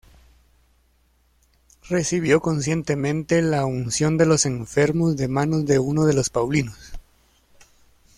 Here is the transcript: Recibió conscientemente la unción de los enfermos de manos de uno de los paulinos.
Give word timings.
Recibió 1.87 2.41
conscientemente 2.41 3.43
la 3.43 3.65
unción 3.67 4.17
de 4.17 4.25
los 4.25 4.47
enfermos 4.47 5.15
de 5.15 5.27
manos 5.27 5.67
de 5.67 5.77
uno 5.77 6.07
de 6.07 6.13
los 6.15 6.31
paulinos. 6.31 6.93